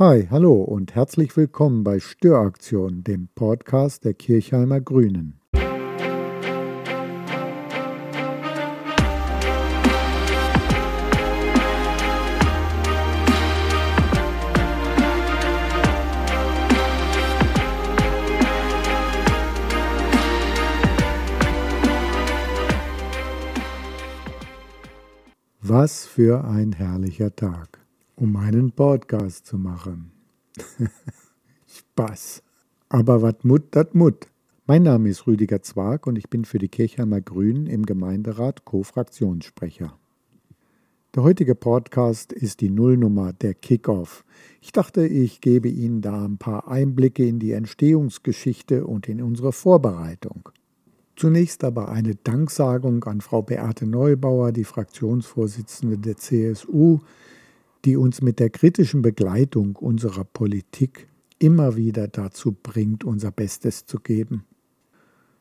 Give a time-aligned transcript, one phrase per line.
[0.00, 5.40] Hi, hallo und herzlich willkommen bei Störaktion, dem Podcast der Kirchheimer Grünen.
[25.60, 27.87] Was für ein herrlicher Tag
[28.20, 30.10] um einen Podcast zu machen.
[31.66, 32.42] Spaß.
[32.88, 34.26] Aber wat mut, dat mut.
[34.66, 39.96] Mein Name ist Rüdiger Zwag und ich bin für die Kirchheimer Grünen im Gemeinderat Co-Fraktionssprecher.
[41.14, 44.24] Der heutige Podcast ist die Nullnummer, der Kickoff.
[44.60, 49.52] Ich dachte, ich gebe Ihnen da ein paar Einblicke in die Entstehungsgeschichte und in unsere
[49.52, 50.48] Vorbereitung.
[51.14, 56.98] Zunächst aber eine Danksagung an Frau Beate Neubauer, die Fraktionsvorsitzende der CSU,
[57.84, 63.98] die uns mit der kritischen Begleitung unserer Politik immer wieder dazu bringt, unser Bestes zu
[63.98, 64.44] geben.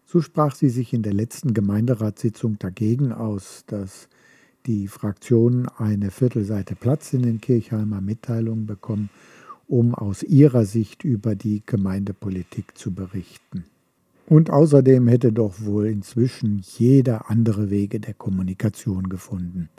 [0.05, 4.07] So sprach sie sich in der letzten Gemeinderatssitzung dagegen aus, dass
[4.65, 9.09] die Fraktionen eine Viertelseite Platz in den Kirchheimer Mitteilungen bekommen,
[9.67, 13.65] um aus ihrer Sicht über die Gemeindepolitik zu berichten.
[14.27, 19.69] Und außerdem hätte doch wohl inzwischen jeder andere Wege der Kommunikation gefunden.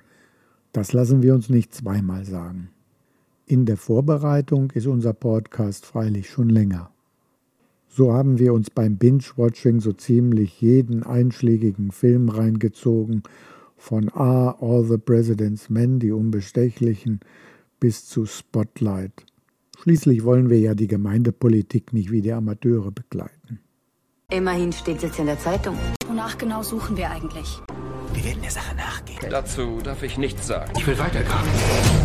[0.73, 2.71] Das lassen wir uns nicht zweimal sagen.
[3.47, 6.91] In der Vorbereitung ist unser Podcast freilich schon länger.
[7.89, 13.23] So haben wir uns beim Binge-Watching so ziemlich jeden einschlägigen Film reingezogen,
[13.77, 17.21] von A, All the President's Men, die Unbestechlichen,
[17.81, 19.25] bis zu Spotlight.
[19.79, 23.61] Schließlich wollen wir ja die Gemeindepolitik nicht wie die Amateure begleiten.
[24.31, 25.77] Immerhin steht es in der Zeitung.
[26.07, 27.63] Wonach genau suchen wir eigentlich?
[28.15, 29.19] Wir werden der Sache nachgehen.
[29.31, 30.73] Dazu darf ich nichts sagen.
[30.77, 31.49] Ich will weitergraben.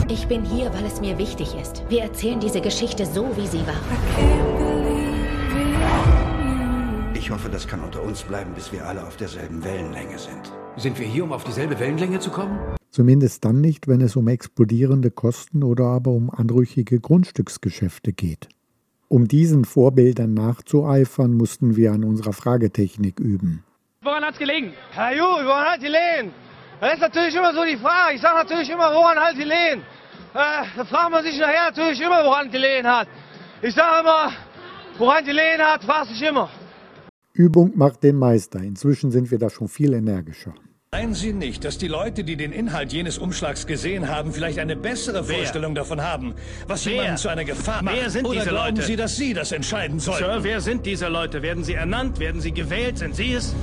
[0.09, 1.83] Ich bin hier, weil es mir wichtig ist.
[1.89, 3.81] Wir erzählen diese Geschichte so, wie sie war.
[7.13, 10.51] Ich hoffe, das kann unter uns bleiben, bis wir alle auf derselben Wellenlänge sind.
[10.75, 12.59] Sind wir hier, um auf dieselbe Wellenlänge zu kommen?
[12.89, 18.49] Zumindest dann nicht, wenn es um explodierende Kosten oder aber um anrüchige Grundstücksgeschäfte geht.
[19.07, 23.63] Um diesen Vorbildern nachzueifern, mussten wir an unserer Fragetechnik üben.
[24.03, 24.73] Woran hat es gelegen?
[24.91, 26.33] Herr Ju, woran hat die gelegen?
[26.81, 28.15] Das ist natürlich immer so die Frage.
[28.15, 29.81] Ich sage natürlich immer, woran hat die gelegen?
[30.33, 33.07] Äh, da fragt man sich nachher natürlich immer, woran die gelegen hat.
[33.61, 34.31] Ich sage immer,
[34.97, 36.49] woran die gelegen hat, fragt sich immer.
[37.31, 38.59] Übung macht den Meister.
[38.59, 40.53] Inzwischen sind wir da schon viel energischer.
[40.91, 44.75] Meinen Sie nicht, dass die Leute, die den Inhalt jenes Umschlags gesehen haben, vielleicht eine
[44.75, 45.37] bessere Wer?
[45.37, 46.35] Vorstellung davon haben,
[46.67, 46.93] was wer?
[46.93, 47.95] jemanden zu einer Gefahr macht?
[47.95, 48.81] Wer sind Oder diese glauben Leute?
[48.83, 50.19] Sie, dass Sie das entscheiden sollen?
[50.19, 51.41] Sir, wer sind diese Leute?
[51.41, 52.19] Werden sie ernannt?
[52.19, 52.99] Werden sie gewählt?
[52.99, 53.55] Sind Sie es?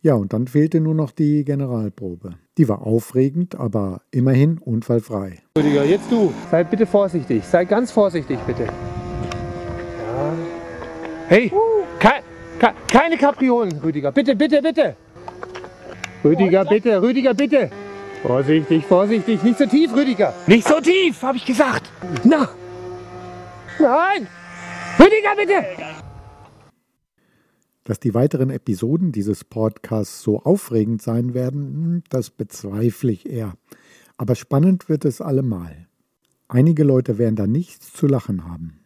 [0.00, 2.34] Ja, und dann fehlte nur noch die Generalprobe.
[2.56, 5.40] Die war aufregend, aber immerhin unfallfrei.
[5.56, 6.32] Rüdiger, jetzt du.
[6.52, 7.44] Sei bitte vorsichtig.
[7.44, 8.64] Sei ganz vorsichtig, bitte.
[8.64, 8.72] Ja.
[11.26, 11.50] Hey,
[11.98, 12.10] ke
[12.60, 14.12] ke keine Kapriolen, Rüdiger.
[14.12, 14.96] Bitte, bitte, bitte.
[16.24, 17.70] Rüdiger, bitte, Rüdiger, bitte.
[18.22, 19.42] Vorsichtig, vorsichtig.
[19.42, 20.32] Nicht so tief, Rüdiger.
[20.46, 21.90] Nicht so tief, habe ich gesagt.
[22.22, 22.48] Na.
[23.80, 24.28] Nein.
[24.98, 25.64] Rüdiger, bitte.
[27.88, 33.56] Dass die weiteren Episoden dieses Podcasts so aufregend sein werden, hm, das bezweifle ich eher.
[34.18, 35.88] Aber spannend wird es allemal.
[36.48, 38.80] Einige Leute werden da nichts zu lachen haben.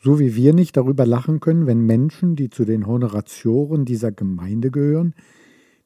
[0.00, 4.70] So wie wir nicht darüber lachen können, wenn Menschen, die zu den Honoratioren dieser Gemeinde
[4.70, 5.14] gehören,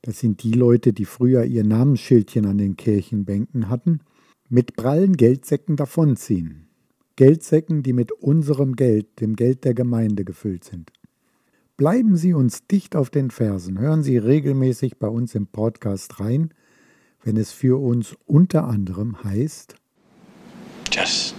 [0.03, 4.03] das sind die Leute, die früher ihr Namensschildchen an den Kirchenbänken hatten,
[4.49, 6.69] mit prallen Geldsäcken davonziehen.
[7.17, 10.93] Geldsäcken, die mit unserem Geld, dem Geld der Gemeinde gefüllt sind.
[11.77, 13.79] Bleiben Sie uns dicht auf den Fersen.
[13.79, 16.55] Hören Sie regelmäßig bei uns im Podcast rein,
[17.23, 19.75] wenn es für uns unter anderem heißt
[20.91, 21.35] Just.